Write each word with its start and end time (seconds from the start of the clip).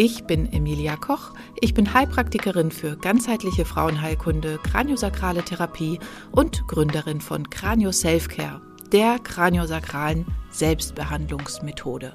Ich 0.00 0.22
bin 0.26 0.52
Emilia 0.52 0.94
Koch. 0.94 1.32
Ich 1.60 1.74
bin 1.74 1.92
Heilpraktikerin 1.92 2.70
für 2.70 2.96
ganzheitliche 2.96 3.64
Frauenheilkunde, 3.64 4.60
kraniosakrale 4.62 5.42
Therapie 5.42 5.98
und 6.30 6.68
Gründerin 6.68 7.20
von 7.20 7.50
Kranio 7.50 7.90
Selfcare, 7.90 8.60
der 8.92 9.18
kraniosakralen 9.18 10.24
Selbstbehandlungsmethode. 10.52 12.14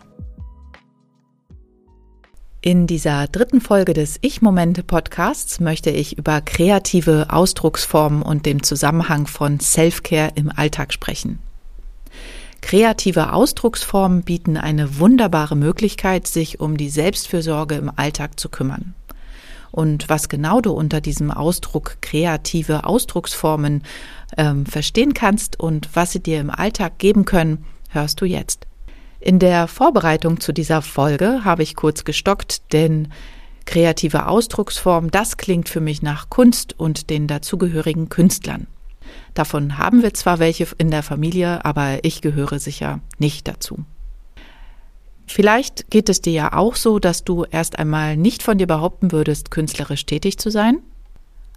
In 2.62 2.88
dieser 2.88 3.28
dritten 3.28 3.60
Folge 3.60 3.94
des 3.94 4.18
Ich-Momente-Podcasts 4.22 5.60
möchte 5.60 5.90
ich 5.90 6.18
über 6.18 6.40
kreative 6.40 7.26
Ausdrucksformen 7.32 8.22
und 8.22 8.46
den 8.46 8.64
Zusammenhang 8.64 9.28
von 9.28 9.60
Selfcare 9.60 10.32
im 10.36 10.50
Alltag 10.56 10.94
sprechen. 10.94 11.40
Kreative 12.74 13.34
Ausdrucksformen 13.34 14.24
bieten 14.24 14.58
eine 14.58 14.98
wunderbare 14.98 15.56
Möglichkeit, 15.56 16.26
sich 16.26 16.60
um 16.60 16.76
die 16.76 16.90
Selbstfürsorge 16.90 17.76
im 17.76 17.92
Alltag 17.96 18.40
zu 18.40 18.50
kümmern. 18.50 18.96
Und 19.70 20.10
was 20.10 20.28
genau 20.28 20.60
du 20.60 20.72
unter 20.72 21.00
diesem 21.00 21.30
Ausdruck 21.30 21.98
kreative 22.02 22.86
Ausdrucksformen 22.86 23.84
ähm, 24.38 24.66
verstehen 24.66 25.14
kannst 25.14 25.60
und 25.60 25.88
was 25.94 26.14
sie 26.14 26.20
dir 26.20 26.40
im 26.40 26.50
Alltag 26.50 26.98
geben 26.98 27.26
können, 27.26 27.64
hörst 27.90 28.20
du 28.22 28.26
jetzt. 28.26 28.66
In 29.20 29.38
der 29.38 29.68
Vorbereitung 29.68 30.40
zu 30.40 30.52
dieser 30.52 30.82
Folge 30.82 31.46
habe 31.46 31.62
ich 31.62 31.76
kurz 31.76 32.06
gestockt, 32.06 32.74
denn 32.74 33.10
kreative 33.66 34.26
Ausdrucksform, 34.26 35.12
das 35.12 35.38
klingt 35.38 35.70
für 35.70 35.80
mich 35.80 36.02
nach 36.02 36.32
Kunst 36.32 36.74
und 36.80 37.12
den 37.12 37.28
dazugehörigen 37.28 38.10
Künstlern. 38.10 38.66
Davon 39.34 39.78
haben 39.78 40.04
wir 40.04 40.14
zwar 40.14 40.40
welche 40.40 40.68
in 40.78 40.92
der 40.92 41.04
Familie, 41.04 41.66
aber 41.66 42.04
ich 42.04 42.22
gehöre 42.22 42.60
sicher 42.60 43.00
nicht 43.18 43.48
dazu. 43.48 43.86
Vielleicht 45.26 45.90
geht 45.90 46.10
es 46.10 46.22
dir 46.22 46.34
ja 46.34 46.54
auch 46.54 46.76
so, 46.76 47.00
dass 47.00 47.24
du 47.24 47.46
erst 47.46 47.80
einmal 47.80 48.18
nicht 48.18 48.44
von 48.44 48.58
dir 48.58 48.68
behaupten 48.68 49.12
würdest, 49.12 49.52
künstlerisch 49.52 50.06
tätig 50.06 50.38
zu 50.38 50.52
sein. 50.52 50.80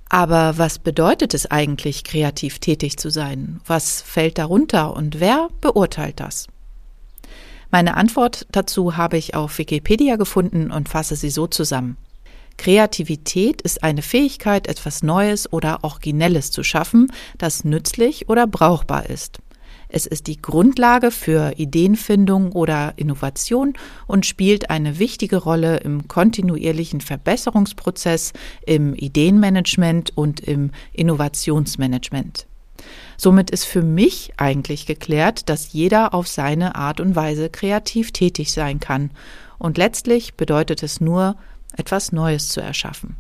Aber 0.09 0.57
was 0.57 0.79
bedeutet 0.79 1.35
es 1.35 1.51
eigentlich, 1.51 2.05
kreativ 2.05 2.61
tätig 2.61 2.97
zu 2.97 3.11
sein? 3.11 3.61
Was 3.67 4.03
fällt 4.03 4.39
darunter 4.39 4.95
und 4.95 5.19
wer 5.19 5.49
beurteilt 5.61 6.21
das? 6.21 6.47
Meine 7.73 7.97
Antwort 7.97 8.47
dazu 8.53 8.97
habe 8.97 9.19
ich 9.19 9.35
auf 9.35 9.59
Wikipedia 9.59 10.17
gefunden 10.17 10.71
und 10.71 10.89
fasse 10.89 11.17
sie 11.17 11.31
so 11.31 11.49
zusammen. 11.49 11.97
Kreativität 12.57 13.63
ist 13.63 13.83
eine 13.83 14.03
Fähigkeit, 14.03 14.67
etwas 14.67 15.03
Neues 15.03 15.53
oder 15.53 15.85
Originelles 15.85 16.51
zu 16.51 16.63
schaffen, 16.63 17.13
das 17.39 17.65
nützlich 17.65 18.29
oder 18.29 18.47
brauchbar 18.47 19.09
ist. 19.11 19.39
Es 19.89 20.05
ist 20.07 20.27
die 20.27 20.41
Grundlage 20.43 21.11
für 21.11 21.53
Ideenfindung 21.59 22.53
oder 22.53 22.95
Innovation 22.97 23.75
und 24.07 24.27
spielt 24.27 24.69
eine 24.69 24.99
wichtige 24.99 25.37
Rolle 25.37 25.79
im 25.79 26.09
kontinuierlichen 26.09 27.01
Verbesserungsprozess, 27.01 28.33
im 28.67 28.95
Ideenmanagement 28.95 30.17
und 30.17 30.41
im 30.41 30.73
Innovationsmanagement. 30.93 32.47
Somit 33.17 33.51
ist 33.51 33.65
für 33.65 33.83
mich 33.83 34.33
eigentlich 34.37 34.87
geklärt, 34.87 35.49
dass 35.49 35.73
jeder 35.73 36.15
auf 36.15 36.29
seine 36.29 36.75
Art 36.75 37.01
und 37.01 37.15
Weise 37.15 37.49
kreativ 37.49 38.13
tätig 38.13 38.53
sein 38.53 38.81
kann. 38.81 39.11
Und 39.59 39.79
letztlich 39.79 40.35
bedeutet 40.35 40.83
es 40.83 41.01
nur, 41.01 41.37
etwas 41.77 42.13
Neues 42.13 42.49
zu 42.49 42.61
erschaffen. 42.61 43.17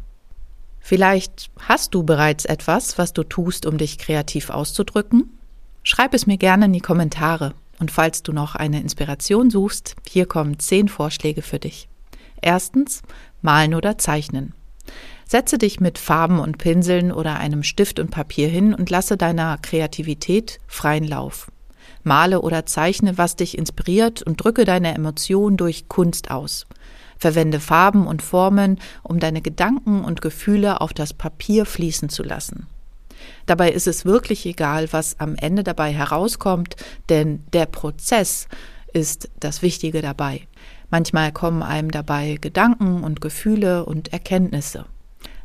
Vielleicht 0.81 1.51
hast 1.59 1.95
du 1.95 2.05
bereits 2.05 2.45
etwas, 2.45 2.97
was 2.97 3.13
du 3.13 3.25
tust, 3.25 3.67
um 3.67 3.77
dich 3.77 3.99
kreativ 3.99 4.51
auszudrücken? 4.51 5.39
Schreib 5.83 6.15
es 6.15 6.27
mir 6.27 6.37
gerne 6.37 6.67
in 6.67 6.73
die 6.73 6.81
Kommentare. 6.81 7.55
Und 7.79 7.91
falls 7.91 8.23
du 8.23 8.33
noch 8.33 8.55
eine 8.55 8.81
Inspiration 8.81 9.51
suchst, 9.51 9.97
hier 10.09 10.27
kommen 10.27 10.59
zehn 10.59 10.89
Vorschläge 10.89 11.43
für 11.43 11.59
dich. 11.59 11.89
Erstens, 12.41 13.03
malen 13.43 13.75
oder 13.75 13.99
zeichnen. 13.99 14.55
Setze 15.27 15.59
dich 15.59 15.81
mit 15.81 15.99
Farben 15.99 16.39
und 16.39 16.59
Pinseln 16.59 17.11
oder 17.11 17.37
einem 17.39 17.65
Stift 17.65 17.99
und 17.99 18.13
Papier 18.13 18.49
hin 18.49 18.73
und 18.73 18.89
lasse 18.89 19.17
deiner 19.17 19.59
Kreativität 19.59 20.61
freien 20.69 21.05
Lauf. 21.05 21.51
Male 22.05 22.41
oder 22.41 22.65
zeichne, 22.67 23.19
was 23.19 23.35
dich 23.35 23.59
inspiriert 23.59 24.23
und 24.23 24.37
drücke 24.37 24.65
deine 24.65 24.95
Emotionen 24.95 25.57
durch 25.57 25.89
Kunst 25.89 26.31
aus. 26.31 26.67
Verwende 27.19 27.61
Farben 27.61 28.07
und 28.07 28.23
Formen, 28.23 28.79
um 29.03 29.19
deine 29.19 29.43
Gedanken 29.43 30.05
und 30.05 30.21
Gefühle 30.21 30.81
auf 30.81 30.93
das 30.93 31.15
Papier 31.15 31.65
fließen 31.67 32.09
zu 32.09 32.23
lassen. 32.23 32.67
Dabei 33.47 33.71
ist 33.71 33.87
es 33.87 34.05
wirklich 34.05 34.45
egal, 34.47 34.93
was 34.93 35.19
am 35.21 35.37
Ende 35.37 35.63
dabei 35.65 35.93
herauskommt, 35.93 36.77
denn 37.09 37.45
der 37.53 37.67
Prozess 37.67 38.49
ist 38.93 39.29
das 39.41 39.63
Wichtige 39.63 40.03
dabei. 40.03 40.47
Manchmal 40.91 41.33
kommen 41.33 41.63
einem 41.63 41.91
dabei 41.91 42.39
Gedanken 42.41 43.03
und 43.03 43.21
Gefühle 43.21 43.85
und 43.85 44.13
Erkenntnisse. 44.13 44.87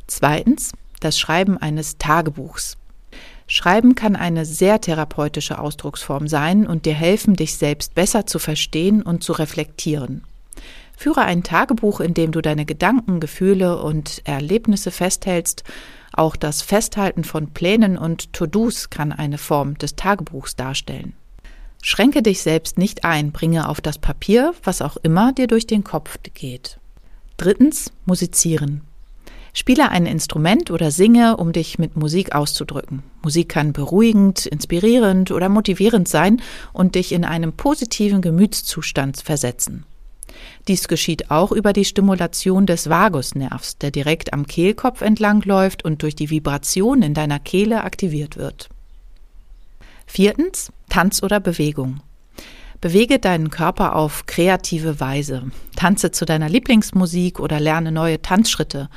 Zweitens, 0.07 0.71
das 0.99 1.17
Schreiben 1.17 1.57
eines 1.57 1.97
Tagebuchs. 1.97 2.77
Schreiben 3.47 3.95
kann 3.95 4.15
eine 4.15 4.45
sehr 4.45 4.79
therapeutische 4.79 5.59
Ausdrucksform 5.59 6.27
sein 6.27 6.65
und 6.67 6.85
dir 6.85 6.93
helfen, 6.93 7.35
dich 7.35 7.57
selbst 7.57 7.95
besser 7.95 8.25
zu 8.25 8.39
verstehen 8.39 9.01
und 9.01 9.23
zu 9.23 9.33
reflektieren. 9.33 10.23
Führe 11.01 11.21
ein 11.21 11.41
Tagebuch, 11.41 11.99
in 11.99 12.13
dem 12.13 12.31
du 12.31 12.41
deine 12.41 12.63
Gedanken, 12.63 13.19
Gefühle 13.19 13.81
und 13.81 14.21
Erlebnisse 14.25 14.91
festhältst. 14.91 15.63
Auch 16.13 16.35
das 16.35 16.61
Festhalten 16.61 17.23
von 17.23 17.47
Plänen 17.47 17.97
und 17.97 18.33
To-Dos 18.33 18.91
kann 18.91 19.11
eine 19.11 19.39
Form 19.39 19.79
des 19.79 19.95
Tagebuchs 19.95 20.55
darstellen. 20.55 21.13
Schränke 21.81 22.21
dich 22.21 22.43
selbst 22.43 22.77
nicht 22.77 23.03
ein, 23.03 23.31
bringe 23.31 23.67
auf 23.67 23.81
das 23.81 23.97
Papier, 23.97 24.53
was 24.63 24.83
auch 24.83 24.95
immer 24.97 25.33
dir 25.33 25.47
durch 25.47 25.65
den 25.65 25.83
Kopf 25.83 26.19
geht. 26.35 26.77
Drittens, 27.35 27.91
musizieren. 28.05 28.81
Spiele 29.53 29.89
ein 29.89 30.05
Instrument 30.05 30.69
oder 30.69 30.91
singe, 30.91 31.37
um 31.37 31.51
dich 31.51 31.79
mit 31.79 31.95
Musik 31.95 32.35
auszudrücken. 32.35 33.01
Musik 33.23 33.49
kann 33.49 33.73
beruhigend, 33.73 34.45
inspirierend 34.45 35.31
oder 35.31 35.49
motivierend 35.49 36.07
sein 36.07 36.43
und 36.73 36.93
dich 36.93 37.11
in 37.11 37.25
einen 37.25 37.53
positiven 37.53 38.21
Gemütszustand 38.21 39.17
versetzen. 39.17 39.83
Dies 40.67 40.87
geschieht 40.87 41.31
auch 41.31 41.51
über 41.51 41.73
die 41.73 41.85
Stimulation 41.85 42.65
des 42.65 42.89
Vagusnervs, 42.89 43.77
der 43.77 43.91
direkt 43.91 44.33
am 44.33 44.45
Kehlkopf 44.45 45.01
entlang 45.01 45.41
läuft 45.43 45.83
und 45.83 46.03
durch 46.03 46.15
die 46.15 46.29
Vibration 46.29 47.01
in 47.01 47.13
deiner 47.13 47.39
Kehle 47.39 47.83
aktiviert 47.83 48.37
wird. 48.37 48.69
Viertens, 50.05 50.71
Tanz 50.89 51.23
oder 51.23 51.39
Bewegung. 51.39 52.01
Bewege 52.81 53.19
deinen 53.19 53.51
Körper 53.51 53.95
auf 53.95 54.25
kreative 54.25 54.99
Weise. 54.99 55.51
Tanze 55.75 56.11
zu 56.11 56.25
deiner 56.25 56.49
Lieblingsmusik 56.49 57.39
oder 57.39 57.59
lerne 57.59 57.91
neue 57.91 58.21
Tanzschritte. 58.21 58.89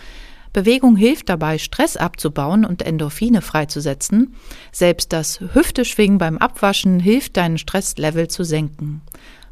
Bewegung 0.54 0.96
hilft 0.96 1.28
dabei, 1.28 1.58
Stress 1.58 1.96
abzubauen 1.96 2.64
und 2.64 2.80
Endorphine 2.80 3.42
freizusetzen. 3.42 4.36
Selbst 4.72 5.12
das 5.12 5.40
Hüfteschwingen 5.40 6.16
beim 6.16 6.38
Abwaschen 6.38 6.98
hilft, 6.98 7.36
deinen 7.36 7.58
Stresslevel 7.58 8.28
zu 8.28 8.44
senken. 8.44 9.02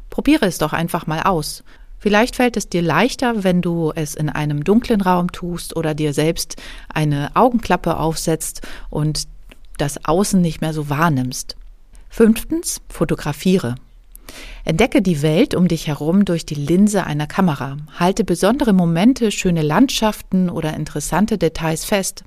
Probiere 0.09 0.47
es 0.47 0.57
doch 0.57 0.73
einfach 0.73 1.05
mal 1.05 1.21
aus. 1.21 1.63
Vielleicht 2.03 2.35
fällt 2.35 2.57
es 2.57 2.67
dir 2.67 2.81
leichter, 2.81 3.45
wenn 3.45 3.61
du 3.61 3.93
es 3.95 4.13
in 4.13 4.27
einem 4.27 4.65
dunklen 4.65 4.99
Raum 4.99 5.31
tust 5.31 5.73
oder 5.73 5.93
dir 5.93 6.13
selbst 6.13 6.57
eine 6.93 7.31
Augenklappe 7.33 7.95
aufsetzt 7.95 8.59
und 8.89 9.29
das 9.77 10.03
Außen 10.03 10.41
nicht 10.41 10.59
mehr 10.59 10.73
so 10.73 10.89
wahrnimmst. 10.89 11.55
Fünftens, 12.09 12.81
fotografiere. 12.89 13.75
Entdecke 14.65 15.01
die 15.01 15.21
Welt 15.21 15.55
um 15.55 15.69
dich 15.69 15.87
herum 15.87 16.25
durch 16.25 16.45
die 16.45 16.55
Linse 16.55 17.05
einer 17.05 17.25
Kamera. 17.25 17.77
Halte 17.97 18.25
besondere 18.25 18.73
Momente, 18.73 19.31
schöne 19.31 19.61
Landschaften 19.61 20.49
oder 20.49 20.73
interessante 20.73 21.37
Details 21.37 21.85
fest. 21.85 22.25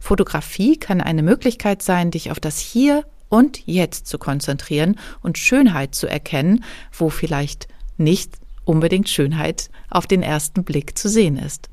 Fotografie 0.00 0.78
kann 0.78 1.00
eine 1.00 1.22
Möglichkeit 1.22 1.80
sein, 1.80 2.10
dich 2.10 2.32
auf 2.32 2.40
das 2.40 2.58
Hier 2.58 3.04
und 3.28 3.64
Jetzt 3.68 4.08
zu 4.08 4.18
konzentrieren 4.18 4.98
und 5.22 5.38
Schönheit 5.38 5.94
zu 5.94 6.08
erkennen, 6.08 6.64
wo 6.90 7.08
vielleicht 7.08 7.68
nicht 7.98 8.32
unbedingt 8.66 9.08
Schönheit 9.08 9.70
auf 9.88 10.06
den 10.06 10.22
ersten 10.22 10.64
Blick 10.64 10.98
zu 10.98 11.08
sehen 11.08 11.38
ist. 11.38 11.70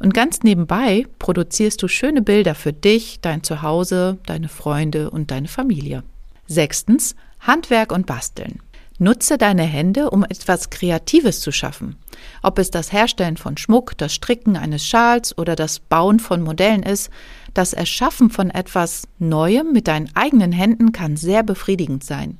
Und 0.00 0.14
ganz 0.14 0.42
nebenbei 0.42 1.06
produzierst 1.18 1.82
du 1.82 1.88
schöne 1.88 2.22
Bilder 2.22 2.54
für 2.54 2.72
dich, 2.72 3.20
dein 3.20 3.42
Zuhause, 3.42 4.18
deine 4.26 4.48
Freunde 4.48 5.10
und 5.10 5.30
deine 5.30 5.48
Familie. 5.48 6.02
Sechstens, 6.46 7.14
Handwerk 7.40 7.92
und 7.92 8.06
Basteln. 8.06 8.60
Nutze 8.98 9.38
deine 9.38 9.64
Hände, 9.64 10.10
um 10.10 10.22
etwas 10.22 10.70
Kreatives 10.70 11.40
zu 11.40 11.50
schaffen. 11.50 11.96
Ob 12.42 12.58
es 12.58 12.70
das 12.70 12.92
Herstellen 12.92 13.36
von 13.36 13.56
Schmuck, 13.56 13.96
das 13.98 14.14
Stricken 14.14 14.56
eines 14.56 14.86
Schals 14.86 15.36
oder 15.36 15.56
das 15.56 15.80
Bauen 15.80 16.20
von 16.20 16.42
Modellen 16.42 16.82
ist, 16.82 17.10
das 17.54 17.72
Erschaffen 17.72 18.30
von 18.30 18.50
etwas 18.50 19.08
Neuem 19.18 19.72
mit 19.72 19.88
deinen 19.88 20.14
eigenen 20.14 20.52
Händen 20.52 20.92
kann 20.92 21.16
sehr 21.16 21.42
befriedigend 21.42 22.04
sein. 22.04 22.38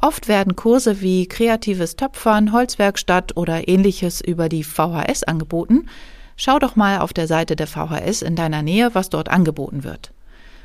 Oft 0.00 0.28
werden 0.28 0.56
Kurse 0.56 1.02
wie 1.02 1.26
kreatives 1.26 1.94
Töpfern, 1.94 2.52
Holzwerkstatt 2.52 3.36
oder 3.36 3.68
ähnliches 3.68 4.22
über 4.22 4.48
die 4.48 4.64
VHS 4.64 5.24
angeboten. 5.24 5.88
Schau 6.36 6.58
doch 6.58 6.74
mal 6.74 7.00
auf 7.00 7.12
der 7.12 7.26
Seite 7.26 7.54
der 7.54 7.66
VHS 7.66 8.22
in 8.22 8.34
deiner 8.34 8.62
Nähe, 8.62 8.94
was 8.94 9.10
dort 9.10 9.28
angeboten 9.28 9.84
wird. 9.84 10.12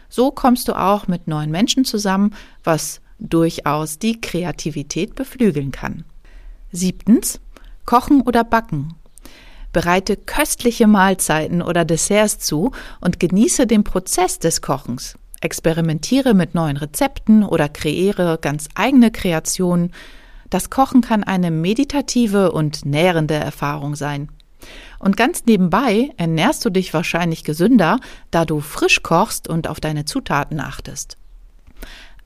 So 0.07 0.31
kommst 0.31 0.69
du 0.69 0.79
auch 0.79 1.07
mit 1.07 1.27
neuen 1.27 1.51
Menschen 1.51 1.83
zusammen, 1.83 2.33
was 2.63 3.01
durchaus 3.19 3.99
die 3.99 4.21
Kreativität 4.21 5.15
beflügeln 5.15 5.71
kann. 5.71 6.05
Siebtens, 6.71 7.41
Kochen 7.85 8.21
oder 8.21 8.45
Backen. 8.45 8.93
Bereite 9.73 10.15
köstliche 10.15 10.87
Mahlzeiten 10.87 11.61
oder 11.61 11.83
Desserts 11.83 12.39
zu 12.39 12.71
und 13.01 13.19
genieße 13.19 13.67
den 13.67 13.83
Prozess 13.83 14.39
des 14.39 14.61
Kochens. 14.61 15.17
Experimentiere 15.45 16.33
mit 16.33 16.55
neuen 16.55 16.75
Rezepten 16.75 17.43
oder 17.43 17.69
kreiere 17.69 18.39
ganz 18.41 18.67
eigene 18.73 19.11
Kreationen. 19.11 19.93
Das 20.49 20.69
Kochen 20.69 21.01
kann 21.01 21.23
eine 21.23 21.51
meditative 21.51 22.51
und 22.51 22.85
nährende 22.85 23.35
Erfahrung 23.35 23.95
sein. 23.95 24.29
Und 24.97 25.17
ganz 25.17 25.45
nebenbei 25.45 26.09
ernährst 26.17 26.65
du 26.65 26.71
dich 26.71 26.93
wahrscheinlich 26.93 27.43
gesünder, 27.43 27.99
da 28.31 28.43
du 28.43 28.59
frisch 28.59 29.03
kochst 29.03 29.47
und 29.47 29.67
auf 29.67 29.79
deine 29.79 30.05
Zutaten 30.05 30.59
achtest. 30.59 31.17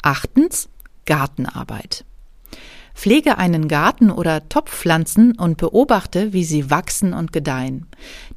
Achtens, 0.02 0.70
Gartenarbeit. 1.06 2.06
Pflege 3.00 3.38
einen 3.38 3.70
Garten 3.70 4.12
oder 4.12 4.50
Topfpflanzen 4.50 5.38
und 5.40 5.56
beobachte, 5.56 6.34
wie 6.34 6.44
sie 6.44 6.70
wachsen 6.70 7.14
und 7.14 7.32
gedeihen. 7.32 7.86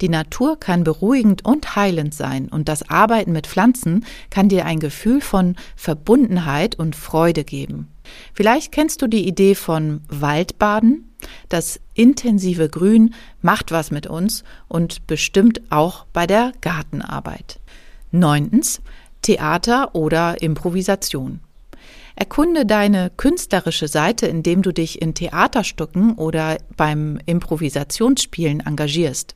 Die 0.00 0.08
Natur 0.08 0.56
kann 0.60 0.84
beruhigend 0.84 1.44
und 1.44 1.74
heilend 1.74 2.14
sein 2.14 2.48
und 2.48 2.68
das 2.68 2.88
Arbeiten 2.88 3.32
mit 3.32 3.48
Pflanzen 3.48 4.06
kann 4.30 4.48
dir 4.48 4.64
ein 4.64 4.78
Gefühl 4.78 5.20
von 5.20 5.56
Verbundenheit 5.74 6.76
und 6.76 6.94
Freude 6.94 7.42
geben. 7.42 7.88
Vielleicht 8.34 8.70
kennst 8.70 9.02
du 9.02 9.08
die 9.08 9.26
Idee 9.26 9.56
von 9.56 10.02
Waldbaden. 10.08 11.12
Das 11.48 11.80
intensive 11.94 12.68
Grün 12.68 13.14
macht 13.40 13.72
was 13.72 13.90
mit 13.90 14.06
uns 14.06 14.44
und 14.68 15.08
bestimmt 15.08 15.60
auch 15.70 16.06
bei 16.12 16.28
der 16.28 16.52
Gartenarbeit. 16.60 17.58
Neuntens 18.12 18.80
Theater 19.22 19.96
oder 19.96 20.40
Improvisation. 20.40 21.40
Erkunde 22.14 22.66
deine 22.66 23.10
künstlerische 23.16 23.88
Seite, 23.88 24.26
indem 24.26 24.62
du 24.62 24.72
dich 24.72 25.00
in 25.00 25.14
Theaterstücken 25.14 26.14
oder 26.14 26.58
beim 26.76 27.18
Improvisationsspielen 27.26 28.60
engagierst. 28.60 29.34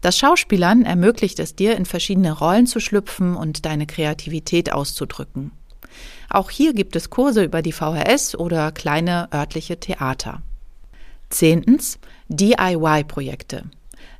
Das 0.00 0.18
Schauspielern 0.18 0.84
ermöglicht 0.84 1.38
es 1.38 1.54
dir, 1.54 1.76
in 1.76 1.86
verschiedene 1.86 2.32
Rollen 2.32 2.66
zu 2.66 2.80
schlüpfen 2.80 3.34
und 3.34 3.64
deine 3.64 3.86
Kreativität 3.86 4.72
auszudrücken. 4.72 5.52
Auch 6.28 6.50
hier 6.50 6.74
gibt 6.74 6.96
es 6.96 7.10
Kurse 7.10 7.44
über 7.44 7.62
die 7.62 7.72
VHS 7.72 8.36
oder 8.36 8.72
kleine 8.72 9.28
örtliche 9.32 9.78
Theater. 9.78 10.42
Zehntens 11.30 11.98
DIY-Projekte 12.28 13.64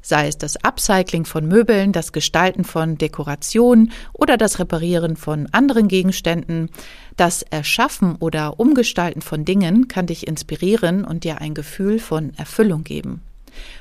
sei 0.04 0.28
es 0.28 0.36
das 0.38 0.62
Upcycling 0.62 1.24
von 1.24 1.48
Möbeln, 1.48 1.92
das 1.92 2.12
Gestalten 2.12 2.62
von 2.62 2.98
Dekorationen 2.98 3.90
oder 4.12 4.36
das 4.36 4.58
Reparieren 4.58 5.16
von 5.16 5.48
anderen 5.50 5.88
Gegenständen. 5.88 6.68
Das 7.16 7.42
Erschaffen 7.42 8.16
oder 8.16 8.60
Umgestalten 8.60 9.22
von 9.22 9.44
Dingen 9.44 9.88
kann 9.88 10.06
dich 10.06 10.26
inspirieren 10.26 11.04
und 11.04 11.24
dir 11.24 11.40
ein 11.40 11.54
Gefühl 11.54 11.98
von 11.98 12.34
Erfüllung 12.34 12.84
geben. 12.84 13.22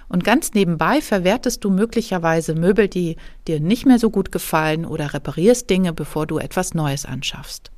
Und 0.08 0.24
ganz 0.24 0.54
nebenbei 0.54 1.02
verwertest 1.02 1.64
du 1.64 1.70
möglicherweise 1.70 2.56
Möbel, 2.56 2.88
die 2.88 3.18
dir 3.48 3.60
nicht 3.60 3.86
mehr 3.86 4.00
so 4.00 4.10
gut 4.10 4.32
gefallen 4.32 4.86
oder 4.86 5.14
reparierst 5.14 5.70
Dinge, 5.70 5.92
bevor 5.92 6.26
du 6.26 6.38
etwas 6.38 6.74
Neues 6.74 7.06
anschaffst. 7.06 7.72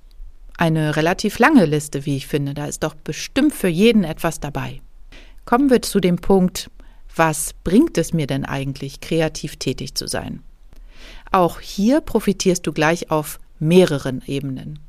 Eine 0.57 0.95
relativ 0.95 1.39
lange 1.39 1.65
Liste, 1.65 2.05
wie 2.05 2.17
ich 2.17 2.27
finde, 2.27 2.53
da 2.53 2.65
ist 2.65 2.83
doch 2.83 2.93
bestimmt 2.93 3.53
für 3.53 3.67
jeden 3.67 4.03
etwas 4.03 4.39
dabei. 4.39 4.81
Kommen 5.45 5.69
wir 5.69 5.81
zu 5.81 5.99
dem 5.99 6.17
Punkt, 6.17 6.69
was 7.15 7.53
bringt 7.63 7.97
es 7.97 8.13
mir 8.13 8.27
denn 8.27 8.45
eigentlich, 8.45 9.01
kreativ 9.01 9.55
tätig 9.57 9.95
zu 9.95 10.07
sein? 10.07 10.41
Auch 11.31 11.59
hier 11.59 12.01
profitierst 12.01 12.65
du 12.65 12.73
gleich 12.73 13.11
auf 13.11 13.39
mehreren 13.59 14.21
Ebenen. 14.25 14.79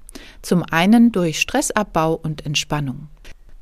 Zum 0.43 0.63
einen 0.63 1.13
durch 1.13 1.41
Stressabbau 1.41 2.15
und 2.15 2.45
Entspannung. 2.45 3.09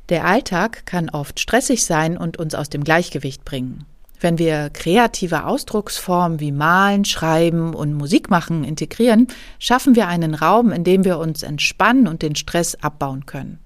Der 0.08 0.26
Alltag 0.26 0.86
kann 0.86 1.10
oft 1.10 1.40
stressig 1.40 1.84
sein 1.84 2.16
und 2.16 2.38
uns 2.38 2.54
aus 2.54 2.68
dem 2.68 2.84
Gleichgewicht 2.84 3.44
bringen. 3.44 3.86
Wenn 4.20 4.38
wir 4.38 4.70
kreative 4.70 5.44
Ausdrucksformen 5.44 6.40
wie 6.40 6.52
Malen, 6.52 7.04
Schreiben 7.04 7.74
und 7.74 7.94
Musik 7.94 8.30
machen 8.30 8.64
integrieren, 8.64 9.28
schaffen 9.58 9.96
wir 9.96 10.08
einen 10.08 10.34
Raum, 10.34 10.72
in 10.72 10.84
dem 10.84 11.04
wir 11.04 11.18
uns 11.18 11.42
entspannen 11.42 12.06
und 12.06 12.22
den 12.22 12.36
Stress 12.36 12.74
abbauen 12.76 13.26
können. 13.26 13.58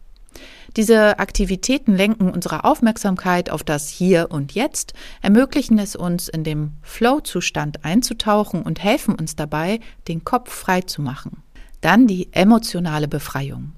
Diese 0.78 1.18
Aktivitäten 1.18 1.96
lenken 1.96 2.30
unsere 2.30 2.62
Aufmerksamkeit 2.62 3.50
auf 3.50 3.64
das 3.64 3.88
Hier 3.88 4.28
und 4.30 4.52
Jetzt, 4.52 4.92
ermöglichen 5.20 5.76
es 5.80 5.96
uns, 5.96 6.28
in 6.28 6.44
dem 6.44 6.74
Flow-Zustand 6.82 7.84
einzutauchen 7.84 8.62
und 8.62 8.80
helfen 8.80 9.16
uns 9.16 9.34
dabei, 9.34 9.80
den 10.06 10.22
Kopf 10.22 10.52
frei 10.52 10.82
zu 10.82 11.02
machen. 11.02 11.42
Dann 11.80 12.06
die 12.06 12.32
emotionale 12.32 13.08
Befreiung. 13.08 13.72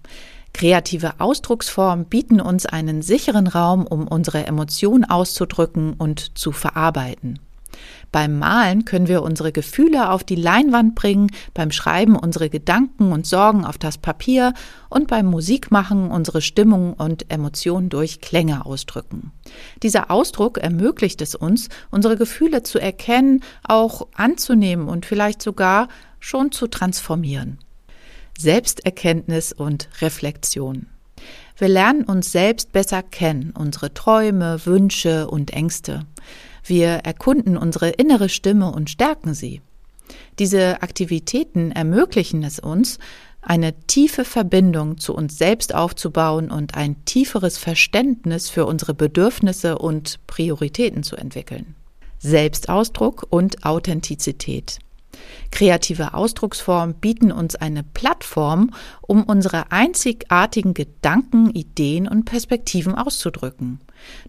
Kreative 0.53 1.15
Ausdrucksformen 1.21 2.05
bieten 2.05 2.39
uns 2.39 2.67
einen 2.67 3.01
sicheren 3.01 3.47
Raum, 3.47 3.87
um 3.87 4.07
unsere 4.07 4.47
Emotionen 4.47 5.07
auszudrücken 5.07 5.95
und 5.95 6.37
zu 6.37 6.53
verarbeiten. 6.53 7.39
Beim 8.13 8.39
Malen 8.39 8.85
können 8.85 9.07
wir 9.07 9.23
unsere 9.23 9.53
Gefühle 9.53 10.11
auf 10.11 10.25
die 10.25 10.35
Leinwand 10.35 10.95
bringen, 10.95 11.31
beim 11.55 11.71
Schreiben 11.71 12.17
unsere 12.17 12.51
Gedanken 12.51 13.13
und 13.13 13.27
Sorgen 13.27 13.65
auf 13.65 13.79
das 13.79 13.99
Papier 13.99 14.53
und 14.89 15.07
beim 15.07 15.27
Musikmachen 15.27 16.11
unsere 16.11 16.43
Stimmung 16.43 16.95
und 16.95 17.31
Emotionen 17.31 17.89
durch 17.89 18.21
Klänge 18.21 18.67
ausdrücken. 18.67 19.33
Dieser 19.83 20.11
Ausdruck 20.11 20.59
ermöglicht 20.59 21.23
es 21.23 21.35
uns, 21.35 21.69
unsere 21.91 22.17
Gefühle 22.17 22.63
zu 22.65 22.81
erkennen, 22.81 23.43
auch 23.63 24.09
anzunehmen 24.15 24.89
und 24.89 25.07
vielleicht 25.07 25.41
sogar 25.41 25.89
schon 26.19 26.51
zu 26.51 26.67
transformieren. 26.67 27.59
Selbsterkenntnis 28.39 29.53
und 29.53 29.89
Reflexion. 30.01 30.87
Wir 31.61 31.69
lernen 31.69 32.05
uns 32.05 32.33
selbst 32.33 32.73
besser 32.73 33.03
kennen, 33.03 33.53
unsere 33.55 33.93
Träume, 33.93 34.65
Wünsche 34.65 35.29
und 35.29 35.53
Ängste. 35.53 36.07
Wir 36.65 36.89
erkunden 36.89 37.59
unsere 37.59 37.91
innere 37.91 38.31
Stimme 38.31 38.73
und 38.73 38.89
stärken 38.89 39.35
sie. 39.35 39.61
Diese 40.39 40.81
Aktivitäten 40.81 41.71
ermöglichen 41.71 42.45
es 42.45 42.61
uns, 42.61 42.99
eine 43.43 43.79
tiefe 43.87 44.25
Verbindung 44.25 44.97
zu 44.97 45.15
uns 45.15 45.37
selbst 45.37 45.75
aufzubauen 45.75 46.51
und 46.51 46.77
ein 46.77 47.05
tieferes 47.05 47.59
Verständnis 47.59 48.49
für 48.49 48.65
unsere 48.65 48.95
Bedürfnisse 48.95 49.77
und 49.77 50.19
Prioritäten 50.27 51.03
zu 51.03 51.17
entwickeln. 51.17 51.75
Selbstausdruck 52.21 53.27
und 53.29 53.67
Authentizität. 53.67 54.79
Kreative 55.51 56.15
Ausdrucksformen 56.15 56.95
bieten 56.95 57.33
uns 57.33 57.57
eine 57.57 57.83
Plattform, 57.83 58.73
um 59.03 59.25
unsere 59.25 59.73
einzigartigen 59.73 60.75
Gedanken, 60.75 61.51
Ideen 61.51 62.07
und 62.09 62.25
Perspektiven 62.25 62.95
auszudrücken. 62.95 63.81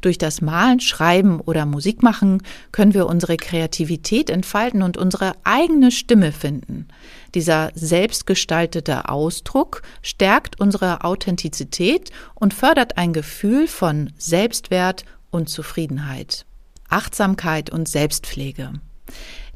Durch 0.01 0.17
das 0.17 0.41
Malen, 0.41 0.79
Schreiben 0.79 1.39
oder 1.39 1.65
Musikmachen 1.65 2.41
können 2.71 2.93
wir 2.93 3.07
unsere 3.07 3.37
Kreativität 3.37 4.29
entfalten 4.29 4.81
und 4.81 4.97
unsere 4.97 5.33
eigene 5.43 5.91
Stimme 5.91 6.31
finden. 6.31 6.87
Dieser 7.35 7.71
selbstgestaltete 7.75 9.07
Ausdruck 9.09 9.83
stärkt 10.01 10.59
unsere 10.59 11.03
Authentizität 11.03 12.11
und 12.35 12.53
fördert 12.53 12.97
ein 12.97 13.13
Gefühl 13.13 13.67
von 13.67 14.11
Selbstwert 14.17 15.05
und 15.29 15.49
Zufriedenheit. 15.49 16.45
Achtsamkeit 16.89 17.69
und 17.69 17.87
Selbstpflege. 17.87 18.73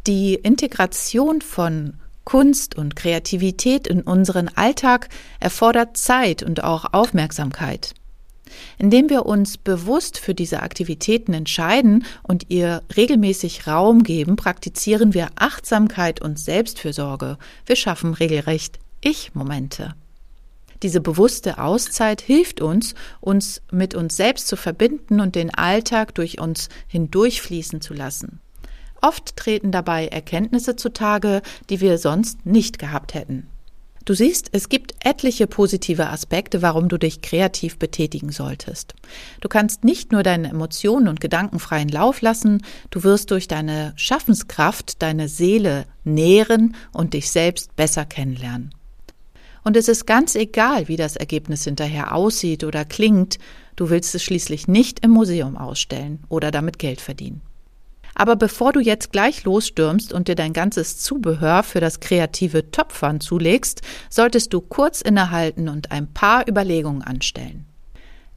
Die 0.07 0.35
Integration 0.35 1.41
von 1.41 1.95
Kunst 2.25 2.75
und 2.75 2.95
Kreativität 2.95 3.87
in 3.87 4.01
unseren 4.01 4.49
Alltag 4.49 5.09
erfordert 5.39 5.97
Zeit 5.97 6.43
und 6.43 6.63
auch 6.63 6.93
Aufmerksamkeit. 6.93 7.95
Indem 8.77 9.09
wir 9.09 9.25
uns 9.25 9.57
bewusst 9.57 10.19
für 10.19 10.35
diese 10.35 10.61
Aktivitäten 10.61 11.33
entscheiden 11.33 12.05
und 12.21 12.51
ihr 12.51 12.83
regelmäßig 12.95 13.65
Raum 13.65 14.03
geben, 14.03 14.35
praktizieren 14.35 15.15
wir 15.15 15.29
Achtsamkeit 15.37 16.21
und 16.21 16.39
Selbstfürsorge. 16.39 17.39
Wir 17.65 17.75
schaffen 17.75 18.13
regelrecht 18.13 18.77
Ich-Momente. 19.01 19.95
Diese 20.83 21.01
bewusste 21.01 21.57
Auszeit 21.57 22.21
hilft 22.21 22.61
uns, 22.61 22.93
uns 23.21 23.63
mit 23.71 23.95
uns 23.95 24.15
selbst 24.15 24.47
zu 24.47 24.55
verbinden 24.55 25.19
und 25.19 25.33
den 25.33 25.51
Alltag 25.51 26.13
durch 26.13 26.39
uns 26.39 26.69
hindurchfließen 26.89 27.81
zu 27.81 27.95
lassen. 27.95 28.39
Oft 29.05 29.35
treten 29.35 29.71
dabei 29.71 30.07
Erkenntnisse 30.07 30.75
zutage, 30.75 31.43
die 31.69 31.79
wir 31.79 31.99
sonst 31.99 32.43
nicht 32.43 32.79
gehabt 32.79 33.13
hätten. 33.13 33.45
Du 34.03 34.15
siehst, 34.15 34.49
es 34.51 34.67
gibt 34.67 34.95
etliche 34.99 35.45
positive 35.45 36.09
Aspekte, 36.09 36.63
warum 36.63 36.89
du 36.89 36.97
dich 36.97 37.21
kreativ 37.21 37.77
betätigen 37.77 38.31
solltest. 38.31 38.95
Du 39.41 39.47
kannst 39.47 39.83
nicht 39.83 40.11
nur 40.11 40.23
deine 40.23 40.49
Emotionen 40.49 41.07
und 41.07 41.21
Gedanken 41.21 41.59
freien 41.59 41.89
Lauf 41.89 42.21
lassen, 42.21 42.63
du 42.89 43.03
wirst 43.03 43.29
durch 43.29 43.47
deine 43.47 43.93
Schaffenskraft 43.95 45.03
deine 45.03 45.27
Seele 45.27 45.85
nähren 46.03 46.75
und 46.91 47.13
dich 47.13 47.29
selbst 47.29 47.75
besser 47.75 48.05
kennenlernen. 48.05 48.73
Und 49.63 49.77
es 49.77 49.87
ist 49.87 50.07
ganz 50.07 50.33
egal, 50.33 50.87
wie 50.87 50.97
das 50.97 51.15
Ergebnis 51.15 51.63
hinterher 51.63 52.15
aussieht 52.15 52.63
oder 52.63 52.85
klingt, 52.85 53.37
du 53.75 53.91
willst 53.91 54.15
es 54.15 54.23
schließlich 54.23 54.67
nicht 54.67 55.05
im 55.05 55.11
Museum 55.11 55.57
ausstellen 55.57 56.23
oder 56.27 56.49
damit 56.49 56.79
Geld 56.79 57.01
verdienen. 57.01 57.43
Aber 58.15 58.35
bevor 58.37 58.73
du 58.73 58.79
jetzt 58.79 59.11
gleich 59.11 59.43
losstürmst 59.43 60.13
und 60.13 60.29
dir 60.29 60.35
dein 60.35 60.53
ganzes 60.53 60.97
Zubehör 60.99 61.63
für 61.63 61.81
das 61.81 61.99
kreative 61.99 62.71
Töpfern 62.71 63.19
zulegst, 63.19 63.81
solltest 64.09 64.53
du 64.53 64.61
kurz 64.61 65.01
innehalten 65.01 65.69
und 65.69 65.91
ein 65.91 66.11
paar 66.11 66.47
Überlegungen 66.47 67.01
anstellen. 67.01 67.65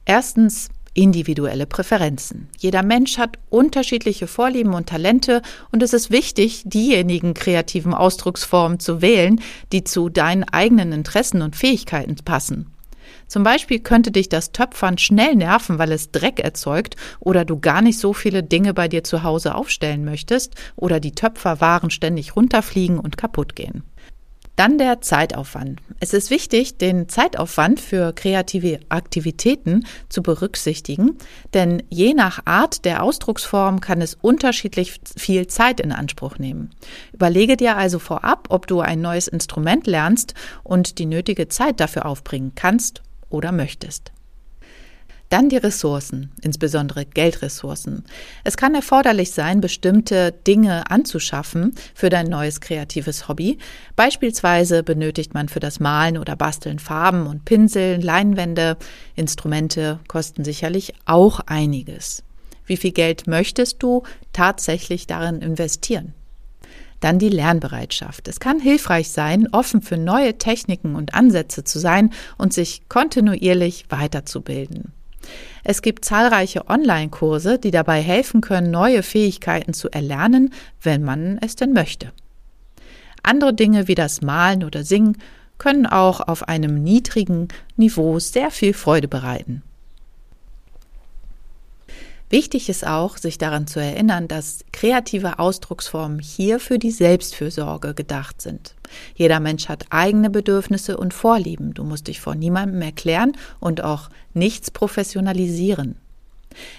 Erstens 0.05 0.69
individuelle 0.93 1.65
Präferenzen. 1.65 2.49
Jeder 2.57 2.83
Mensch 2.83 3.17
hat 3.17 3.37
unterschiedliche 3.49 4.27
Vorlieben 4.27 4.73
und 4.73 4.89
Talente 4.89 5.41
und 5.71 5.81
es 5.81 5.93
ist 5.93 6.11
wichtig, 6.11 6.63
diejenigen 6.65 7.33
kreativen 7.33 7.93
Ausdrucksformen 7.93 8.79
zu 8.79 9.01
wählen, 9.01 9.39
die 9.71 9.83
zu 9.83 10.09
deinen 10.09 10.43
eigenen 10.43 10.91
Interessen 10.91 11.41
und 11.41 11.55
Fähigkeiten 11.55 12.15
passen. 12.25 12.73
Zum 13.27 13.43
Beispiel 13.43 13.79
könnte 13.79 14.11
dich 14.11 14.29
das 14.29 14.51
Töpfern 14.51 14.97
schnell 14.97 15.35
nerven, 15.35 15.77
weil 15.79 15.91
es 15.91 16.11
Dreck 16.11 16.39
erzeugt 16.39 16.95
oder 17.19 17.45
du 17.45 17.59
gar 17.59 17.81
nicht 17.81 17.99
so 17.99 18.13
viele 18.13 18.43
Dinge 18.43 18.73
bei 18.73 18.87
dir 18.87 19.03
zu 19.03 19.23
Hause 19.23 19.55
aufstellen 19.55 20.05
möchtest 20.05 20.55
oder 20.75 20.99
die 20.99 21.13
Töpferwaren 21.13 21.89
ständig 21.89 22.35
runterfliegen 22.35 22.99
und 22.99 23.17
kaputt 23.17 23.55
gehen. 23.55 23.83
Dann 24.59 24.77
der 24.77 24.99
Zeitaufwand. 24.99 25.79
Es 26.01 26.13
ist 26.13 26.29
wichtig, 26.31 26.77
den 26.77 27.07
Zeitaufwand 27.07 27.79
für 27.79 28.11
kreative 28.11 28.81
Aktivitäten 28.89 29.85
zu 30.09 30.21
berücksichtigen, 30.21 31.17
denn 31.53 31.81
je 31.87 32.13
nach 32.13 32.41
Art 32.43 32.83
der 32.83 33.01
Ausdrucksform 33.03 33.79
kann 33.79 34.01
es 34.01 34.15
unterschiedlich 34.15 34.99
viel 35.15 35.47
Zeit 35.47 35.79
in 35.79 35.93
Anspruch 35.93 36.39
nehmen. 36.39 36.71
Überlege 37.13 37.55
dir 37.55 37.77
also 37.77 37.99
vorab, 37.99 38.47
ob 38.49 38.67
du 38.67 38.81
ein 38.81 38.99
neues 38.99 39.29
Instrument 39.29 39.87
lernst 39.87 40.33
und 40.65 40.99
die 40.99 41.05
nötige 41.05 41.47
Zeit 41.47 41.79
dafür 41.79 42.05
aufbringen 42.05 42.51
kannst 42.53 43.01
oder 43.29 43.53
möchtest. 43.53 44.11
Dann 45.29 45.47
die 45.49 45.57
Ressourcen, 45.57 46.31
insbesondere 46.41 47.05
Geldressourcen. 47.05 48.03
Es 48.43 48.57
kann 48.57 48.73
erforderlich 48.73 49.29
sein, 49.29 49.61
bestimmte 49.61 50.31
Dinge 50.31 50.89
anzuschaffen 50.89 51.75
für 51.93 52.09
dein 52.09 52.27
neues 52.27 52.61
kreatives 52.61 53.27
Hobby. 53.27 53.59
Beispielsweise 53.95 54.81
benötigt 54.81 55.35
man 55.35 55.47
für 55.47 55.59
das 55.59 55.79
Malen 55.79 56.17
oder 56.17 56.35
Basteln 56.35 56.79
Farben 56.79 57.27
und 57.27 57.45
Pinsel, 57.45 58.03
Leinwände. 58.03 58.77
Instrumente 59.15 59.99
kosten 60.07 60.43
sicherlich 60.43 60.93
auch 61.05 61.41
einiges. 61.41 62.23
Wie 62.65 62.77
viel 62.77 62.91
Geld 62.91 63.27
möchtest 63.27 63.83
du 63.83 64.01
tatsächlich 64.33 65.05
darin 65.05 65.43
investieren? 65.43 66.15
Dann 67.01 67.19
die 67.19 67.29
Lernbereitschaft. 67.29 68.27
Es 68.27 68.39
kann 68.39 68.59
hilfreich 68.59 69.09
sein, 69.09 69.47
offen 69.51 69.83
für 69.83 69.95
neue 69.95 70.39
Techniken 70.39 70.95
und 70.95 71.13
Ansätze 71.13 71.63
zu 71.63 71.77
sein 71.77 72.11
und 72.37 72.51
sich 72.51 72.89
kontinuierlich 72.89 73.85
weiterzubilden. 73.89 74.91
Es 75.63 75.81
gibt 75.81 76.05
zahlreiche 76.05 76.69
Online-Kurse, 76.69 77.59
die 77.59 77.71
dabei 77.71 78.01
helfen 78.01 78.41
können, 78.41 78.71
neue 78.71 79.03
Fähigkeiten 79.03 79.73
zu 79.73 79.89
erlernen, 79.89 80.53
wenn 80.81 81.03
man 81.03 81.37
es 81.41 81.55
denn 81.55 81.73
möchte. 81.73 82.11
Andere 83.23 83.53
Dinge 83.53 83.87
wie 83.87 83.95
das 83.95 84.21
Malen 84.21 84.63
oder 84.63 84.83
Singen 84.83 85.17
können 85.57 85.85
auch 85.85 86.21
auf 86.21 86.47
einem 86.47 86.81
niedrigen 86.81 87.49
Niveau 87.75 88.19
sehr 88.19 88.49
viel 88.49 88.73
Freude 88.73 89.07
bereiten. 89.07 89.61
Wichtig 92.29 92.69
ist 92.69 92.85
auch, 92.85 93.17
sich 93.17 93.39
daran 93.39 93.65
zu 93.65 93.79
erinnern, 93.79 94.27
dass 94.27 94.63
kreative 94.71 95.39
Ausdrucksformen 95.39 96.19
hier 96.19 96.59
für 96.59 96.77
die 96.77 96.91
Selbstfürsorge 96.91 97.95
gedacht 97.95 98.41
sind. 98.41 98.75
Jeder 99.15 99.39
Mensch 99.39 99.67
hat 99.67 99.87
eigene 99.89 100.29
Bedürfnisse 100.29 100.97
und 100.97 101.13
Vorlieben. 101.13 101.73
Du 101.73 101.83
musst 101.83 102.07
dich 102.07 102.21
vor 102.21 102.35
niemandem 102.35 102.83
erklären 102.83 103.33
und 103.59 103.81
auch 103.81 104.09
nichts 104.33 104.69
professionalisieren. 104.69 105.95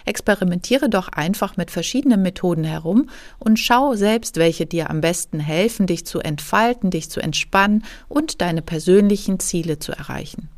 Experimentiere 0.04 0.88
doch 0.88 1.09
einfach 1.09 1.57
mit 1.57 1.71
verschiedenen 1.71 2.23
Methoden 2.23 2.64
herum 2.64 3.09
und 3.38 3.59
schau 3.59 3.95
selbst, 3.95 4.37
welche 4.37 4.66
dir 4.66 4.90
am 4.90 5.00
besten 5.00 5.40
helfen, 5.40 5.87
dich 5.87 6.07
zu 6.07 6.21
entfalten, 6.21 6.90
dich 6.90 7.11
zu 7.11 7.21
entspannen 7.21 7.85
und 8.09 8.40
deine 8.40 8.62
persönlichen 8.62 9.40
Ziele 9.40 9.78
zu 9.78 9.92
erreichen. 9.92 10.49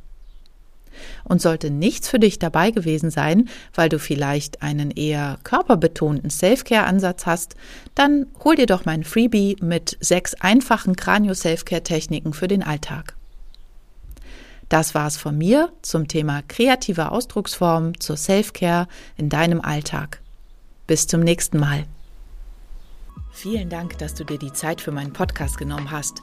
Und 1.24 1.40
sollte 1.40 1.70
nichts 1.70 2.08
für 2.08 2.18
dich 2.18 2.38
dabei 2.38 2.70
gewesen 2.70 3.10
sein, 3.10 3.48
weil 3.74 3.88
du 3.88 3.98
vielleicht 3.98 4.62
einen 4.62 4.90
eher 4.90 5.38
körperbetonten 5.44 6.30
Self-Care-Ansatz 6.30 7.26
hast, 7.26 7.56
dann 7.94 8.26
hol 8.44 8.56
dir 8.56 8.66
doch 8.66 8.84
mein 8.84 9.04
Freebie 9.04 9.56
mit 9.60 9.96
sechs 10.00 10.34
einfachen 10.34 10.96
Kranio-Self-Care-Techniken 10.96 12.32
für 12.32 12.48
den 12.48 12.62
Alltag. 12.62 13.14
Das 14.68 14.94
war's 14.94 15.18
von 15.18 15.36
mir 15.36 15.70
zum 15.82 16.08
Thema 16.08 16.40
kreative 16.48 17.12
Ausdrucksformen 17.12 18.00
zur 18.00 18.16
Self-Care 18.16 18.88
in 19.18 19.28
deinem 19.28 19.60
Alltag. 19.60 20.22
Bis 20.86 21.06
zum 21.06 21.20
nächsten 21.20 21.58
Mal. 21.58 21.84
Vielen 23.32 23.68
Dank, 23.68 23.98
dass 23.98 24.14
du 24.14 24.24
dir 24.24 24.38
die 24.38 24.52
Zeit 24.52 24.80
für 24.80 24.92
meinen 24.92 25.12
Podcast 25.12 25.58
genommen 25.58 25.90
hast. 25.90 26.22